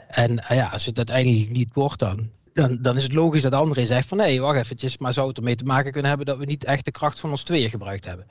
En 0.08 0.38
eh, 0.38 0.56
ja, 0.56 0.68
als 0.68 0.86
het 0.86 0.96
uiteindelijk 0.96 1.50
niet 1.50 1.74
wordt 1.74 1.98
dan, 1.98 2.30
dan, 2.80 2.96
is 2.96 3.02
het 3.02 3.12
logisch 3.12 3.42
dat 3.42 3.52
André 3.52 3.86
zegt 3.86 4.08
van 4.08 4.18
nee, 4.18 4.40
wacht 4.40 4.58
eventjes, 4.58 4.98
maar 4.98 5.12
zou 5.12 5.28
het 5.28 5.36
ermee 5.36 5.56
te 5.56 5.64
maken 5.64 5.92
kunnen 5.92 6.08
hebben 6.08 6.26
dat 6.26 6.38
we 6.38 6.44
niet 6.44 6.64
echt 6.64 6.84
de 6.84 6.90
kracht 6.90 7.20
van 7.20 7.30
ons 7.30 7.42
tweeën 7.42 7.70
gebruikt 7.70 8.04
hebben. 8.04 8.26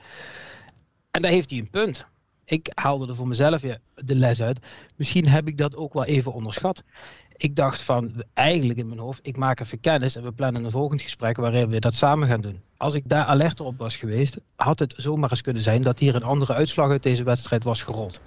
En 1.10 1.22
daar 1.22 1.30
heeft 1.30 1.50
hij 1.50 1.58
een 1.58 1.70
punt. 1.70 2.06
Ik 2.44 2.70
haalde 2.74 3.08
er 3.08 3.14
voor 3.14 3.28
mezelf 3.28 3.60
de 3.94 4.14
les 4.14 4.42
uit. 4.42 4.58
Misschien 4.96 5.28
heb 5.28 5.48
ik 5.48 5.58
dat 5.58 5.76
ook 5.76 5.92
wel 5.92 6.04
even 6.04 6.32
onderschat. 6.32 6.82
Ik 7.36 7.56
dacht 7.56 7.80
van, 7.80 8.24
eigenlijk 8.34 8.78
in 8.78 8.88
mijn 8.88 9.00
hoofd, 9.00 9.20
ik 9.22 9.36
maak 9.36 9.60
even 9.60 9.80
kennis 9.80 10.16
en 10.16 10.22
we 10.22 10.32
plannen 10.32 10.64
een 10.64 10.70
volgend 10.70 11.02
gesprek 11.02 11.36
waarin 11.36 11.68
we 11.68 11.80
dat 11.80 11.94
samen 11.94 12.28
gaan 12.28 12.40
doen. 12.40 12.60
Als 12.76 12.94
ik 12.94 13.02
daar 13.06 13.24
alert 13.24 13.60
op 13.60 13.78
was 13.78 13.96
geweest, 13.96 14.36
had 14.56 14.78
het 14.78 14.94
zomaar 14.96 15.30
eens 15.30 15.40
kunnen 15.40 15.62
zijn 15.62 15.82
dat 15.82 15.98
hier 15.98 16.14
een 16.14 16.22
andere 16.22 16.54
uitslag 16.54 16.90
uit 16.90 17.02
deze 17.02 17.22
wedstrijd 17.22 17.64
was 17.64 17.82
gerold. 17.82 18.20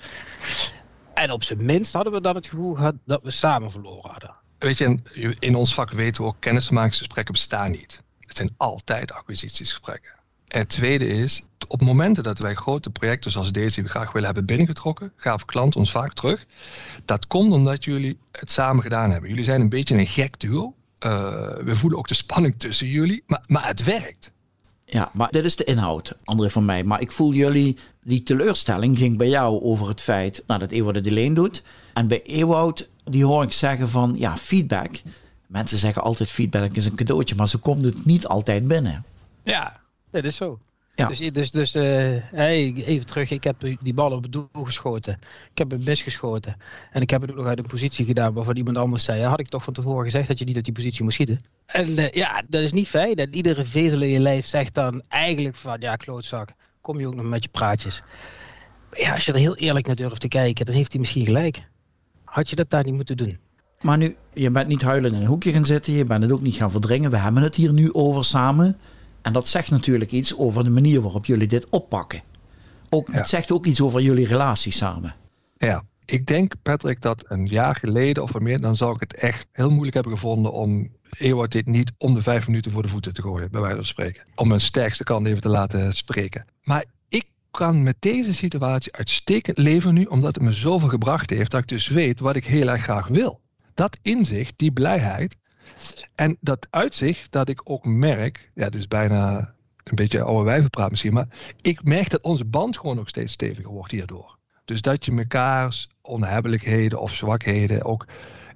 En 1.13 1.31
op 1.31 1.43
zijn 1.43 1.65
minst 1.65 1.93
hadden 1.93 2.13
we 2.13 2.21
dan 2.21 2.35
het 2.35 2.47
gevoel 2.47 2.73
gehad 2.73 2.95
dat 3.05 3.23
we 3.23 3.31
samen 3.31 3.71
verloren 3.71 4.11
hadden. 4.11 4.35
Weet 4.57 4.77
je, 4.77 5.35
in 5.39 5.55
ons 5.55 5.73
vak 5.73 5.91
weten 5.91 6.21
we 6.23 6.27
ook, 6.27 6.35
kennismakingsgesprekken 6.39 7.33
bestaan 7.33 7.71
niet. 7.71 8.01
Het 8.19 8.37
zijn 8.37 8.53
altijd 8.57 9.11
acquisitiesgesprekken. 9.11 10.16
En 10.47 10.59
het 10.59 10.69
tweede 10.69 11.07
is, 11.07 11.43
op 11.67 11.81
momenten 11.81 12.23
dat 12.23 12.39
wij 12.39 12.55
grote 12.55 12.89
projecten 12.89 13.31
zoals 13.31 13.51
deze 13.51 13.75
die 13.75 13.83
we 13.83 13.89
graag 13.89 14.11
willen 14.11 14.25
hebben 14.25 14.45
binnengetrokken, 14.45 15.11
gaven 15.15 15.45
klanten 15.45 15.79
ons 15.79 15.91
vaak 15.91 16.13
terug. 16.13 16.45
Dat 17.05 17.27
komt 17.27 17.53
omdat 17.53 17.83
jullie 17.83 18.17
het 18.31 18.51
samen 18.51 18.83
gedaan 18.83 19.11
hebben. 19.11 19.29
Jullie 19.29 19.45
zijn 19.45 19.61
een 19.61 19.69
beetje 19.69 19.97
een 19.97 20.07
gek 20.07 20.39
duo. 20.39 20.73
Uh, 21.05 21.11
we 21.63 21.75
voelen 21.75 21.99
ook 21.99 22.07
de 22.07 22.13
spanning 22.13 22.59
tussen 22.59 22.87
jullie, 22.87 23.23
maar, 23.27 23.43
maar 23.47 23.67
het 23.67 23.83
werkt. 23.83 24.31
Ja, 24.85 25.11
maar 25.13 25.31
dit 25.31 25.45
is 25.45 25.55
de 25.55 25.63
inhoud, 25.63 26.15
André 26.23 26.49
van 26.49 26.65
mij. 26.65 26.83
Maar 26.83 27.01
ik 27.01 27.11
voel 27.11 27.33
jullie, 27.33 27.77
die 28.01 28.23
teleurstelling 28.23 28.97
ging 28.97 29.17
bij 29.17 29.29
jou 29.29 29.61
over 29.61 29.87
het 29.87 30.01
feit 30.01 30.43
nou, 30.47 30.59
dat 30.59 30.71
Ewout 30.71 30.95
het 30.95 31.07
alleen 31.07 31.33
doet. 31.33 31.63
En 31.93 32.07
bij 32.07 32.23
Ewout, 32.23 32.89
die 33.03 33.25
hoor 33.25 33.43
ik 33.43 33.51
zeggen 33.51 33.89
van, 33.89 34.15
ja, 34.17 34.37
feedback. 34.37 35.01
Mensen 35.47 35.77
zeggen 35.77 36.01
altijd 36.01 36.29
feedback 36.29 36.75
is 36.75 36.85
een 36.85 36.95
cadeautje, 36.95 37.35
maar 37.35 37.47
zo 37.47 37.59
komt 37.61 37.83
het 37.83 38.05
niet 38.05 38.27
altijd 38.27 38.67
binnen. 38.67 39.05
Ja, 39.43 39.79
dat 40.11 40.23
is 40.23 40.35
zo. 40.35 40.59
Ja. 40.97 41.07
Dus, 41.07 41.19
dus, 41.19 41.51
dus 41.51 41.75
uh, 41.75 41.83
hey, 42.21 42.73
even 42.73 43.05
terug, 43.05 43.31
ik 43.31 43.43
heb 43.43 43.55
die 43.79 43.93
bal 43.93 44.11
op 44.11 44.23
het 44.23 44.31
doel 44.31 44.47
geschoten. 44.53 45.19
Ik 45.51 45.57
heb 45.57 45.71
hem 45.71 45.83
misgeschoten. 45.83 46.55
En 46.91 47.01
ik 47.01 47.09
heb 47.09 47.21
het 47.21 47.31
ook 47.31 47.37
nog 47.37 47.45
uit 47.45 47.57
een 47.57 47.65
positie 47.65 48.05
gedaan 48.05 48.33
waarvan 48.33 48.55
iemand 48.55 48.77
anders 48.77 49.03
zei... 49.03 49.21
had 49.21 49.39
ik 49.39 49.47
toch 49.47 49.63
van 49.63 49.73
tevoren 49.73 50.03
gezegd 50.03 50.27
dat 50.27 50.39
je 50.39 50.45
niet 50.45 50.55
uit 50.55 50.65
die 50.65 50.73
positie 50.73 51.03
moest 51.03 51.15
schieten. 51.15 51.39
En 51.65 51.89
uh, 51.89 52.09
ja, 52.09 52.43
dat 52.47 52.61
is 52.61 52.71
niet 52.71 52.87
fijn. 52.87 53.15
En 53.15 53.35
iedere 53.35 53.65
vezel 53.65 54.01
in 54.01 54.09
je 54.09 54.19
lijf 54.19 54.45
zegt 54.45 54.73
dan 54.73 55.01
eigenlijk 55.07 55.55
van... 55.55 55.77
ja, 55.79 55.95
klootzak, 55.95 56.49
kom 56.81 56.99
je 56.99 57.07
ook 57.07 57.15
nog 57.15 57.25
met 57.25 57.43
je 57.43 57.49
praatjes. 57.49 58.01
Maar 58.89 58.99
ja, 58.99 59.13
als 59.13 59.25
je 59.25 59.31
er 59.31 59.39
heel 59.39 59.55
eerlijk 59.55 59.87
naar 59.87 59.95
durft 59.95 60.21
te 60.21 60.27
kijken... 60.27 60.65
dan 60.65 60.75
heeft 60.75 60.91
hij 60.91 61.01
misschien 61.01 61.25
gelijk. 61.25 61.67
Had 62.23 62.49
je 62.49 62.55
dat 62.55 62.69
daar 62.69 62.83
niet 62.83 62.95
moeten 62.95 63.17
doen? 63.17 63.37
Maar 63.81 63.97
nu, 63.97 64.15
je 64.33 64.51
bent 64.51 64.67
niet 64.67 64.81
huilend 64.81 65.13
in 65.13 65.21
een 65.21 65.27
hoekje 65.27 65.51
gaan 65.51 65.65
zitten. 65.65 65.93
Je 65.93 66.05
bent 66.05 66.23
het 66.23 66.31
ook 66.31 66.41
niet 66.41 66.55
gaan 66.55 66.71
verdringen. 66.71 67.11
We 67.11 67.17
hebben 67.17 67.43
het 67.43 67.55
hier 67.55 67.73
nu 67.73 67.93
over 67.93 68.25
samen... 68.25 68.77
En 69.27 69.33
dat 69.33 69.47
zegt 69.47 69.71
natuurlijk 69.71 70.11
iets 70.11 70.37
over 70.37 70.63
de 70.63 70.69
manier 70.69 71.01
waarop 71.01 71.25
jullie 71.25 71.47
dit 71.47 71.69
oppakken. 71.69 72.21
Ook, 72.89 73.07
Het 73.11 73.29
zegt 73.29 73.51
ook 73.51 73.65
iets 73.65 73.81
over 73.81 74.01
jullie 74.01 74.25
relatie 74.25 74.71
samen. 74.71 75.15
Ja, 75.57 75.83
ik 76.05 76.25
denk, 76.25 76.53
Patrick, 76.61 77.01
dat 77.01 77.23
een 77.27 77.45
jaar 77.45 77.75
geleden 77.75 78.23
of 78.23 78.39
meer, 78.39 78.61
dan 78.61 78.75
zou 78.75 78.93
ik 78.93 78.99
het 78.99 79.15
echt 79.15 79.47
heel 79.51 79.69
moeilijk 79.69 79.93
hebben 79.93 80.13
gevonden 80.13 80.51
om 80.51 80.95
Ewout 81.17 81.51
dit 81.51 81.65
niet 81.67 81.91
om 81.97 82.13
de 82.13 82.21
vijf 82.21 82.47
minuten 82.47 82.71
voor 82.71 82.81
de 82.81 82.87
voeten 82.87 83.13
te 83.13 83.21
gooien, 83.21 83.51
bij 83.51 83.61
wijze 83.61 83.75
van 83.75 83.85
spreken. 83.85 84.23
Om 84.35 84.47
mijn 84.47 84.59
sterkste 84.59 85.03
kant 85.03 85.27
even 85.27 85.41
te 85.41 85.49
laten 85.49 85.93
spreken. 85.93 86.45
Maar 86.63 86.85
ik 87.09 87.25
kan 87.51 87.83
met 87.83 87.95
deze 87.99 88.33
situatie 88.33 88.93
uitstekend 88.93 89.57
leven 89.57 89.93
nu, 89.93 90.03
omdat 90.03 90.35
het 90.35 90.43
me 90.43 90.51
zoveel 90.51 90.89
gebracht 90.89 91.29
heeft 91.29 91.51
dat 91.51 91.61
ik 91.61 91.67
dus 91.67 91.87
weet 91.87 92.19
wat 92.19 92.35
ik 92.35 92.45
heel 92.45 92.67
erg 92.67 92.83
graag 92.83 93.07
wil. 93.07 93.41
Dat 93.73 93.97
inzicht, 94.01 94.53
die 94.57 94.71
blijheid, 94.71 95.35
en 96.15 96.37
dat 96.39 96.67
uitzicht 96.69 97.31
dat 97.31 97.49
ik 97.49 97.61
ook 97.63 97.85
merk, 97.85 98.51
ja, 98.53 98.63
het 98.63 98.75
is 98.75 98.87
bijna 98.87 99.53
een 99.83 99.95
beetje 99.95 100.21
oude 100.21 100.43
wijvenpraat 100.43 100.89
misschien, 100.89 101.13
maar 101.13 101.27
ik 101.61 101.83
merk 101.83 102.09
dat 102.09 102.21
onze 102.21 102.45
band 102.45 102.77
gewoon 102.77 102.95
nog 102.95 103.09
steeds 103.09 103.33
steviger 103.33 103.71
wordt 103.71 103.91
hierdoor. 103.91 104.37
Dus 104.65 104.81
dat 104.81 105.05
je 105.05 105.11
mekaars 105.11 105.89
onhebbelijkheden 106.01 106.99
of 106.99 107.13
zwakheden 107.13 107.85
ook, 107.85 108.05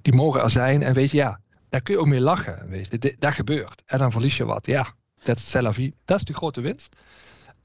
die 0.02 0.14
mogen 0.14 0.42
er 0.42 0.50
zijn. 0.50 0.82
En 0.82 0.94
weet 0.94 1.10
je, 1.10 1.16
ja, 1.16 1.40
daar 1.68 1.82
kun 1.82 1.94
je 1.94 2.00
ook 2.00 2.06
mee 2.06 2.20
lachen. 2.20 2.68
Weet 2.68 2.88
je, 2.90 3.16
dat 3.18 3.32
gebeurt. 3.32 3.82
En 3.86 3.98
dan 3.98 4.12
verlies 4.12 4.36
je 4.36 4.44
wat. 4.44 4.66
Ja, 4.66 4.94
dat 5.22 5.36
is 5.36 5.50
Dat 6.04 6.18
is 6.18 6.24
de 6.24 6.34
grote 6.34 6.60
winst. 6.60 6.96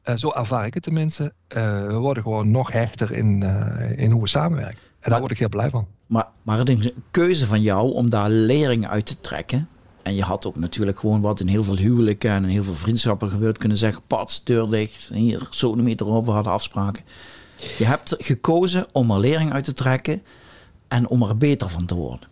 Uh, 0.09 0.15
zo 0.15 0.31
ervaar 0.31 0.65
ik 0.65 0.73
het 0.73 0.83
tenminste. 0.83 1.23
Uh, 1.23 1.87
we 1.87 1.93
worden 1.93 2.23
gewoon 2.23 2.51
nog 2.51 2.71
hechter 2.71 3.11
in, 3.11 3.41
uh, 3.43 3.97
in 3.97 4.11
hoe 4.11 4.21
we 4.21 4.27
samenwerken. 4.27 4.79
En 4.99 5.09
daar 5.09 5.19
word 5.19 5.31
ik 5.31 5.39
heel 5.39 5.49
blij 5.49 5.69
van. 5.69 5.87
Maar, 6.05 6.27
maar 6.41 6.57
het 6.57 6.69
is 6.69 6.85
een 6.85 7.03
keuze 7.11 7.45
van 7.45 7.61
jou 7.61 7.93
om 7.93 8.09
daar 8.09 8.29
lering 8.29 8.87
uit 8.87 9.05
te 9.05 9.19
trekken. 9.19 9.67
En 10.01 10.15
je 10.15 10.23
had 10.23 10.45
ook 10.45 10.55
natuurlijk 10.55 10.99
gewoon 10.99 11.21
wat 11.21 11.39
in 11.39 11.47
heel 11.47 11.63
veel 11.63 11.77
huwelijken 11.77 12.31
en 12.31 12.43
in 12.43 12.49
heel 12.49 12.63
veel 12.63 12.73
vriendschappen 12.73 13.29
gebeurd 13.29 13.57
kunnen 13.57 13.77
zeggen. 13.77 14.01
Pats, 14.07 14.43
deur 14.43 14.69
dicht, 14.69 15.09
hier, 15.13 15.47
zo 15.49 15.75
meter 15.75 16.05
op, 16.05 16.25
we 16.25 16.31
hadden 16.31 16.53
afspraken. 16.53 17.03
Je 17.77 17.85
hebt 17.85 18.15
gekozen 18.17 18.85
om 18.91 19.11
er 19.11 19.19
lering 19.19 19.53
uit 19.53 19.63
te 19.63 19.73
trekken 19.73 20.21
en 20.87 21.07
om 21.07 21.23
er 21.23 21.37
beter 21.37 21.69
van 21.69 21.85
te 21.85 21.95
worden. 21.95 22.27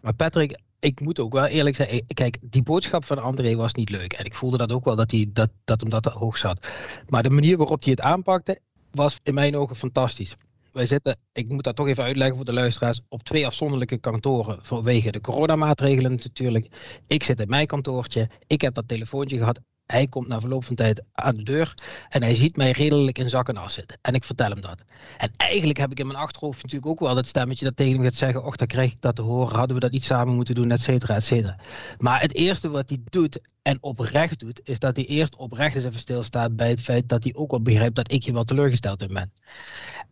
Maar 0.00 0.14
Patrick, 0.14 0.58
ik 0.80 1.00
moet 1.00 1.20
ook 1.20 1.32
wel 1.32 1.46
eerlijk 1.46 1.76
zijn. 1.76 2.04
Kijk, 2.06 2.38
die 2.40 2.62
boodschap 2.62 3.04
van 3.04 3.18
André 3.18 3.54
was 3.54 3.74
niet 3.74 3.90
leuk. 3.90 4.12
En 4.12 4.24
ik 4.24 4.34
voelde 4.34 4.56
dat 4.56 4.72
ook 4.72 4.84
wel 4.84 4.96
dat, 4.96 5.10
hij, 5.10 5.30
dat, 5.32 5.50
dat 5.64 5.80
hem 5.80 5.90
dat 5.90 6.04
hoog 6.04 6.36
zat. 6.36 6.66
Maar 7.08 7.22
de 7.22 7.30
manier 7.30 7.56
waarop 7.56 7.82
hij 7.82 7.92
het 7.92 8.00
aanpakte 8.00 8.60
was 8.90 9.18
in 9.22 9.34
mijn 9.34 9.56
ogen 9.56 9.76
fantastisch. 9.76 10.36
Wij 10.72 10.86
zitten, 10.86 11.16
ik 11.32 11.48
moet 11.48 11.64
dat 11.64 11.76
toch 11.76 11.88
even 11.88 12.04
uitleggen 12.04 12.36
voor 12.36 12.44
de 12.44 12.52
luisteraars, 12.52 13.00
op 13.08 13.22
twee 13.22 13.46
afzonderlijke 13.46 13.98
kantoren 13.98 14.58
vanwege 14.62 15.10
de 15.10 15.20
coronamaatregelen 15.20 16.10
natuurlijk. 16.10 16.68
Ik 17.06 17.22
zit 17.22 17.40
in 17.40 17.48
mijn 17.48 17.66
kantoortje, 17.66 18.28
ik 18.46 18.60
heb 18.60 18.74
dat 18.74 18.88
telefoontje 18.88 19.38
gehad 19.38 19.60
hij 19.90 20.06
komt 20.06 20.28
na 20.28 20.40
verloop 20.40 20.64
van 20.64 20.74
tijd 20.74 21.02
aan 21.12 21.36
de 21.36 21.42
deur 21.42 21.74
en 22.08 22.22
hij 22.22 22.34
ziet 22.34 22.56
mij 22.56 22.70
redelijk 22.70 23.18
in 23.18 23.28
zak 23.28 23.48
en 23.48 23.70
zitten. 23.70 23.98
En 24.02 24.14
ik 24.14 24.24
vertel 24.24 24.50
hem 24.50 24.60
dat. 24.60 24.78
En 25.18 25.30
eigenlijk 25.36 25.78
heb 25.78 25.90
ik 25.90 25.98
in 25.98 26.06
mijn 26.06 26.18
achterhoofd 26.18 26.62
natuurlijk 26.62 26.90
ook 26.90 27.00
wel 27.00 27.14
dat 27.14 27.26
stemmetje 27.26 27.64
dat 27.64 27.76
tegen 27.76 27.94
hem 27.94 28.02
gaat 28.02 28.14
zeggen, 28.14 28.44
och, 28.44 28.56
dan 28.56 28.66
krijg 28.66 28.92
ik 28.92 29.00
dat 29.00 29.16
te 29.16 29.22
horen, 29.22 29.56
hadden 29.56 29.74
we 29.74 29.80
dat 29.80 29.92
iets 29.92 30.06
samen 30.06 30.34
moeten 30.34 30.54
doen, 30.54 30.70
et 30.70 30.80
cetera, 30.80 31.14
et 31.14 31.24
cetera. 31.24 31.56
Maar 31.98 32.20
het 32.20 32.34
eerste 32.34 32.68
wat 32.68 32.88
hij 32.88 32.98
doet 33.04 33.40
en 33.62 33.78
oprecht 33.80 34.38
doet, 34.38 34.60
is 34.64 34.78
dat 34.78 34.96
hij 34.96 35.06
eerst 35.06 35.36
oprecht 35.36 35.74
eens 35.74 35.84
even 35.84 36.00
stilstaat 36.00 36.56
bij 36.56 36.68
het 36.68 36.80
feit 36.80 37.08
dat 37.08 37.22
hij 37.24 37.34
ook 37.34 37.50
wel 37.50 37.62
begrijpt 37.62 37.96
dat 37.96 38.12
ik 38.12 38.22
je 38.22 38.32
wel 38.32 38.44
teleurgesteld 38.44 39.02
in 39.02 39.12
ben. 39.12 39.32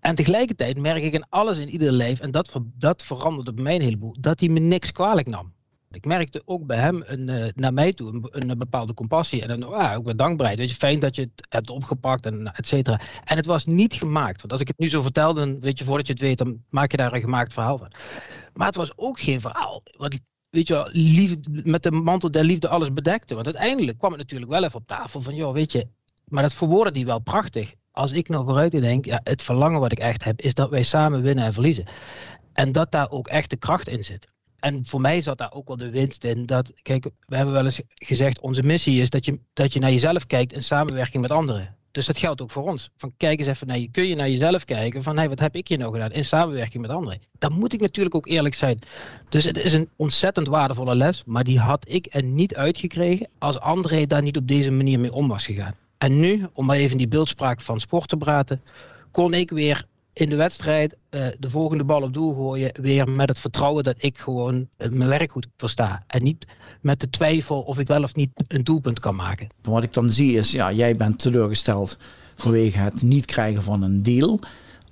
En 0.00 0.14
tegelijkertijd 0.14 0.78
merk 0.78 1.02
ik 1.02 1.12
in 1.12 1.26
alles 1.28 1.58
in 1.58 1.68
ieder 1.68 1.92
lijf, 1.92 2.20
en 2.20 2.30
dat, 2.30 2.52
dat 2.74 3.02
veranderde 3.02 3.52
bij 3.52 3.64
mij 3.64 3.74
een 3.74 3.82
heleboel, 3.82 4.16
dat 4.20 4.40
hij 4.40 4.48
me 4.48 4.60
niks 4.60 4.92
kwalijk 4.92 5.28
nam. 5.28 5.52
Ik 5.90 6.04
merkte 6.04 6.42
ook 6.44 6.66
bij 6.66 6.78
hem 6.78 7.02
een, 7.06 7.28
uh, 7.28 7.46
naar 7.54 7.72
mij 7.72 7.92
toe 7.92 8.12
een, 8.12 8.50
een, 8.50 8.58
bepaalde 8.58 8.94
compassie 8.94 9.42
en 9.42 9.50
een, 9.50 9.64
ah, 9.64 9.96
ook 9.96 10.04
wat 10.04 10.18
dankbaarheid. 10.18 10.58
Weet 10.58 10.70
je, 10.70 10.76
fijn 10.76 10.98
dat 10.98 11.16
je 11.16 11.22
het 11.22 11.46
hebt 11.48 11.70
opgepakt 11.70 12.26
en 12.26 12.54
et 12.54 12.66
cetera. 12.66 13.00
En 13.24 13.36
het 13.36 13.46
was 13.46 13.66
niet 13.66 13.94
gemaakt. 13.94 14.40
Want 14.40 14.52
als 14.52 14.60
ik 14.60 14.68
het 14.68 14.78
nu 14.78 14.88
zo 14.88 15.02
vertel, 15.02 15.34
dan 15.34 15.60
weet 15.60 15.78
je, 15.78 15.84
voordat 15.84 16.06
je 16.06 16.12
het 16.12 16.22
weet, 16.22 16.38
dan 16.38 16.62
maak 16.68 16.90
je 16.90 16.96
daar 16.96 17.12
een 17.12 17.20
gemaakt 17.20 17.52
verhaal 17.52 17.78
van. 17.78 17.92
Maar 18.54 18.66
het 18.66 18.76
was 18.76 18.92
ook 18.96 19.20
geen 19.20 19.40
verhaal. 19.40 19.82
Wat, 19.96 20.18
weet 20.50 20.68
je 20.68 20.74
wel, 20.74 20.90
met 21.64 21.82
de 21.82 21.90
mantel 21.90 22.30
der 22.30 22.44
liefde 22.44 22.68
alles 22.68 22.92
bedekte. 22.92 23.34
Want 23.34 23.46
uiteindelijk 23.46 23.98
kwam 23.98 24.10
het 24.10 24.20
natuurlijk 24.20 24.50
wel 24.50 24.64
even 24.64 24.78
op 24.78 24.86
tafel 24.86 25.20
van, 25.20 25.34
joh, 25.34 25.52
weet 25.52 25.72
je, 25.72 25.88
maar 26.24 26.42
dat 26.42 26.54
verwoordde 26.54 26.92
die 26.92 27.06
wel 27.06 27.18
prachtig. 27.18 27.74
Als 27.90 28.12
ik 28.12 28.28
nou 28.28 28.44
vooruit 28.44 28.70
denk, 28.70 29.04
ja, 29.04 29.20
het 29.24 29.42
verlangen 29.42 29.80
wat 29.80 29.92
ik 29.92 29.98
echt 29.98 30.24
heb, 30.24 30.40
is 30.40 30.54
dat 30.54 30.70
wij 30.70 30.82
samen 30.82 31.22
winnen 31.22 31.44
en 31.44 31.52
verliezen. 31.52 31.84
En 32.52 32.72
dat 32.72 32.92
daar 32.92 33.10
ook 33.10 33.28
echt 33.28 33.50
de 33.50 33.56
kracht 33.56 33.88
in 33.88 34.04
zit 34.04 34.36
en 34.58 34.86
voor 34.86 35.00
mij 35.00 35.20
zat 35.20 35.38
daar 35.38 35.52
ook 35.52 35.68
wel 35.68 35.76
de 35.76 35.90
winst 35.90 36.24
in. 36.24 36.46
Dat, 36.46 36.72
kijk, 36.82 37.04
we 37.26 37.36
hebben 37.36 37.54
wel 37.54 37.64
eens 37.64 37.80
gezegd, 37.94 38.40
onze 38.40 38.62
missie 38.62 39.00
is 39.00 39.10
dat 39.10 39.24
je, 39.24 39.38
dat 39.52 39.72
je 39.72 39.80
naar 39.80 39.90
jezelf 39.90 40.26
kijkt 40.26 40.52
in 40.52 40.62
samenwerking 40.62 41.22
met 41.22 41.30
anderen. 41.30 41.76
Dus 41.90 42.06
dat 42.06 42.18
geldt 42.18 42.42
ook 42.42 42.50
voor 42.50 42.62
ons. 42.62 42.90
Van 42.96 43.12
kijk 43.16 43.38
eens 43.38 43.48
even 43.48 43.66
naar 43.66 43.78
je, 43.78 43.90
kun 43.90 44.06
je 44.06 44.14
naar 44.14 44.28
jezelf 44.30 44.64
kijken 44.64 45.02
van 45.02 45.16
hey, 45.16 45.28
wat 45.28 45.38
heb 45.38 45.56
ik 45.56 45.68
hier 45.68 45.78
nou 45.78 45.92
gedaan 45.92 46.12
in 46.12 46.24
samenwerking 46.24 46.82
met 46.82 46.90
anderen. 46.90 47.20
Dan 47.38 47.52
moet 47.52 47.72
ik 47.72 47.80
natuurlijk 47.80 48.14
ook 48.14 48.26
eerlijk 48.26 48.54
zijn. 48.54 48.78
Dus 49.28 49.44
het 49.44 49.58
is 49.58 49.72
een 49.72 49.88
ontzettend 49.96 50.46
waardevolle 50.48 50.94
les, 50.94 51.22
maar 51.26 51.44
die 51.44 51.58
had 51.58 51.84
ik 51.88 52.06
er 52.10 52.22
niet 52.22 52.54
uitgekregen 52.54 53.28
als 53.38 53.60
André 53.60 54.06
daar 54.06 54.22
niet 54.22 54.36
op 54.36 54.48
deze 54.48 54.70
manier 54.70 55.00
mee 55.00 55.12
om 55.12 55.28
was 55.28 55.46
gegaan. 55.46 55.74
En 55.98 56.20
nu, 56.20 56.46
om 56.52 56.66
maar 56.66 56.76
even 56.76 56.96
die 56.96 57.08
beeldspraak 57.08 57.60
van 57.60 57.80
sport 57.80 58.08
te 58.08 58.16
praten, 58.16 58.60
kon 59.10 59.34
ik 59.34 59.50
weer 59.50 59.84
in 60.18 60.28
de 60.28 60.36
wedstrijd 60.36 60.96
uh, 61.10 61.26
de 61.38 61.50
volgende 61.50 61.84
bal 61.84 62.02
op 62.02 62.14
doel 62.14 62.34
gooien. 62.34 62.70
Weer 62.80 63.08
met 63.08 63.28
het 63.28 63.38
vertrouwen 63.38 63.84
dat 63.84 63.94
ik 63.98 64.18
gewoon 64.18 64.54
uh, 64.54 64.88
mijn 64.88 65.08
werk 65.08 65.30
goed 65.30 65.46
versta. 65.56 66.04
En 66.06 66.22
niet 66.22 66.46
met 66.80 67.00
de 67.00 67.10
twijfel 67.10 67.60
of 67.60 67.78
ik 67.78 67.86
wel 67.86 68.02
of 68.02 68.14
niet 68.14 68.30
een 68.46 68.64
doelpunt 68.64 69.00
kan 69.00 69.14
maken. 69.14 69.48
Wat 69.62 69.82
ik 69.82 69.92
dan 69.92 70.10
zie 70.10 70.36
is, 70.36 70.50
ja, 70.50 70.72
jij 70.72 70.96
bent 70.96 71.18
teleurgesteld 71.18 71.96
vanwege 72.36 72.78
het 72.78 73.02
niet 73.02 73.24
krijgen 73.24 73.62
van 73.62 73.82
een 73.82 74.02
deal. 74.02 74.38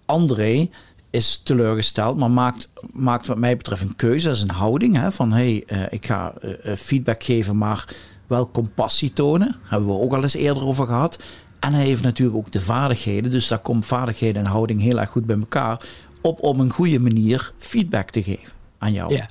André 0.05 0.69
is 1.11 1.37
teleurgesteld, 1.43 2.17
maar 2.17 2.31
maakt, 2.31 2.69
maakt 2.93 3.27
wat 3.27 3.39
mij 3.39 3.57
betreft 3.57 3.83
een 3.83 3.97
keuze. 3.97 4.27
Dat 4.27 4.37
is 4.37 4.43
een 4.43 4.51
houding 4.51 4.97
hè, 4.97 5.13
van 5.13 5.33
hey, 5.33 5.65
uh, 5.67 5.83
ik 5.91 6.07
ga 6.07 6.35
feedback 6.77 7.23
geven, 7.23 7.57
maar 7.57 7.95
wel 8.27 8.51
compassie 8.51 9.13
tonen. 9.13 9.49
Daar 9.49 9.71
hebben 9.71 9.89
we 9.89 10.01
ook 10.01 10.13
al 10.13 10.23
eens 10.23 10.35
eerder 10.35 10.67
over 10.67 10.87
gehad. 10.87 11.19
En 11.67 11.73
hij 11.73 11.85
heeft 11.85 12.03
natuurlijk 12.03 12.37
ook 12.37 12.53
de 12.53 12.61
vaardigheden. 12.61 13.31
Dus 13.31 13.49
daar 13.49 13.59
komt 13.59 13.87
vaardigheden 13.87 14.45
en 14.45 14.51
houding 14.51 14.81
heel 14.81 15.01
erg 15.01 15.11
goed 15.11 15.27
bij 15.27 15.39
elkaar. 15.39 15.81
Op 16.23 16.43
om 16.43 16.61
een 16.61 16.71
goede 16.71 16.99
manier 16.99 17.53
feedback 17.59 18.11
te 18.11 18.23
geven 18.23 18.53
aan 18.79 18.93
jou. 18.93 19.15
Ja, 19.15 19.29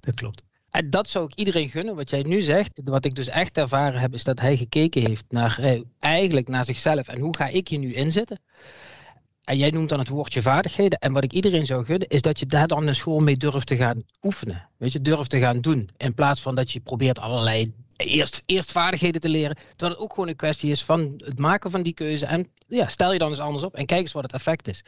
dat 0.00 0.14
klopt. 0.14 0.42
En 0.70 0.90
dat 0.90 1.08
zou 1.08 1.24
ik 1.24 1.34
iedereen 1.34 1.68
gunnen. 1.68 1.96
Wat 1.96 2.10
jij 2.10 2.22
nu 2.22 2.40
zegt, 2.40 2.80
wat 2.84 3.04
ik 3.04 3.14
dus 3.14 3.28
echt 3.28 3.56
ervaren 3.56 4.00
heb, 4.00 4.14
is 4.14 4.24
dat 4.24 4.40
hij 4.40 4.56
gekeken 4.56 5.02
heeft 5.02 5.24
naar 5.28 5.58
eh, 5.58 5.80
eigenlijk 5.98 6.48
naar 6.48 6.64
zichzelf. 6.64 7.08
En 7.08 7.20
hoe 7.20 7.36
ga 7.36 7.46
ik 7.46 7.68
hier 7.68 7.78
nu 7.78 7.92
inzetten? 7.92 8.40
En 9.44 9.56
jij 9.56 9.70
noemt 9.70 9.88
dan 9.88 9.98
het 9.98 10.08
woordje 10.08 10.42
vaardigheden. 10.42 10.98
En 10.98 11.12
wat 11.12 11.24
ik 11.24 11.32
iedereen 11.32 11.66
zou 11.66 11.84
gunnen, 11.84 12.08
is 12.08 12.22
dat 12.22 12.38
je 12.38 12.46
daar 12.46 12.66
dan 12.66 12.86
een 12.86 12.94
school 12.94 13.18
mee 13.18 13.36
durft 13.36 13.66
te 13.66 13.76
gaan 13.76 14.02
oefenen. 14.22 14.68
Weet 14.76 14.92
je, 14.92 15.00
durft 15.00 15.30
te 15.30 15.38
gaan 15.38 15.60
doen. 15.60 15.88
In 15.96 16.14
plaats 16.14 16.40
van 16.40 16.54
dat 16.54 16.72
je 16.72 16.80
probeert 16.80 17.18
allerlei 17.18 17.72
eerst, 17.96 18.42
eerst 18.46 18.72
vaardigheden 18.72 19.20
te 19.20 19.28
leren. 19.28 19.56
Terwijl 19.68 19.90
het 19.90 20.00
ook 20.00 20.12
gewoon 20.12 20.28
een 20.28 20.36
kwestie 20.36 20.70
is 20.70 20.84
van 20.84 21.14
het 21.16 21.38
maken 21.38 21.70
van 21.70 21.82
die 21.82 21.94
keuze. 21.94 22.26
En 22.26 22.48
ja, 22.68 22.88
stel 22.88 23.12
je 23.12 23.18
dan 23.18 23.28
eens 23.28 23.38
anders 23.38 23.62
op 23.64 23.74
en 23.74 23.86
kijk 23.86 24.00
eens 24.00 24.12
wat 24.12 24.22
het 24.22 24.32
effect 24.32 24.68
is. 24.68 24.84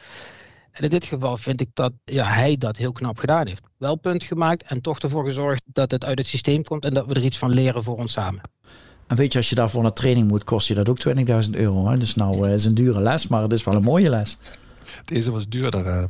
En 0.71 0.83
in 0.83 0.89
dit 0.89 1.05
geval 1.05 1.37
vind 1.37 1.61
ik 1.61 1.69
dat 1.73 1.93
ja, 2.05 2.27
hij 2.27 2.57
dat 2.57 2.77
heel 2.77 2.91
knap 2.91 3.17
gedaan 3.17 3.47
heeft. 3.47 3.63
Wel 3.77 3.95
punt 3.95 4.23
gemaakt 4.23 4.63
en 4.63 4.81
toch 4.81 4.99
ervoor 4.99 5.25
gezorgd 5.25 5.61
dat 5.65 5.91
het 5.91 6.05
uit 6.05 6.17
het 6.17 6.27
systeem 6.27 6.63
komt 6.63 6.85
en 6.85 6.93
dat 6.93 7.05
we 7.05 7.13
er 7.13 7.23
iets 7.23 7.37
van 7.37 7.53
leren 7.53 7.83
voor 7.83 7.97
ons 7.97 8.11
samen. 8.11 8.41
En 9.07 9.15
weet 9.15 9.31
je, 9.31 9.37
als 9.37 9.49
je 9.49 9.55
daarvoor 9.55 9.81
naar 9.81 9.93
training 9.93 10.27
moet, 10.27 10.43
kost 10.43 10.67
je 10.67 10.73
dat 10.73 10.89
ook 10.89 10.97
20.000 11.07 11.49
euro. 11.51 11.87
Hè? 11.87 11.97
Dus 11.97 12.15
nou 12.15 12.47
uh, 12.47 12.53
is 12.53 12.65
een 12.65 12.75
dure 12.75 13.01
les, 13.01 13.27
maar 13.27 13.41
het 13.41 13.51
is 13.51 13.63
wel 13.63 13.75
een 13.75 13.83
mooie 13.83 14.09
les. 14.09 14.37
Deze 15.05 15.31
was 15.31 15.47
duurder. 15.47 16.09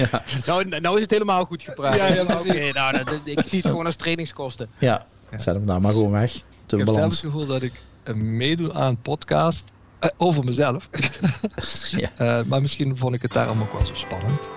Ja. 0.00 0.22
nou, 0.46 0.80
nou 0.80 0.96
is 0.96 1.02
het 1.02 1.10
helemaal 1.10 1.44
goed 1.44 1.62
gepraat. 1.62 1.96
Ja, 1.96 2.06
ja, 2.06 2.22
Oké, 2.22 2.72
nou, 2.72 2.96
ik 3.24 3.42
zie 3.46 3.58
het 3.58 3.66
gewoon 3.70 3.86
als 3.86 3.96
trainingskosten. 3.96 4.68
Ja, 4.78 5.06
zet 5.30 5.54
hem 5.54 5.66
daar 5.66 5.80
maar 5.80 5.92
gewoon 5.92 6.10
weg. 6.10 6.32
De 6.66 6.76
ik 6.76 6.84
balans. 6.84 6.86
heb 6.86 6.94
zelf 6.94 7.10
het 7.10 7.20
gevoel 7.20 7.46
dat 7.46 7.62
ik 7.62 7.72
meedoe 8.14 8.72
aan 8.72 8.88
een 8.88 9.00
podcast 9.00 9.64
uh, 10.00 10.10
over 10.16 10.44
mezelf. 10.44 10.88
ja. 11.96 12.10
uh, 12.18 12.40
maar 12.46 12.60
misschien 12.60 12.96
vond 12.96 13.14
ik 13.14 13.22
het 13.22 13.32
daarom 13.32 13.62
ook 13.62 13.72
wel 13.72 13.86
zo 13.86 13.94
spannend. 13.94 14.50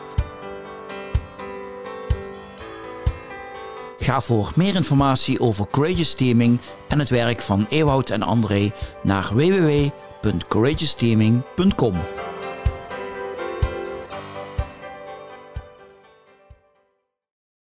Ga 3.97 4.21
voor 4.21 4.51
meer 4.55 4.75
informatie 4.75 5.39
over 5.39 5.67
Courageous 5.71 6.13
Teaming 6.13 6.59
en 6.87 6.99
het 6.99 7.09
werk 7.09 7.41
van 7.41 7.65
Ewout 7.69 8.09
en 8.09 8.21
André 8.21 8.71
naar 9.03 9.29
www.courageousteaming.com. 9.33 11.95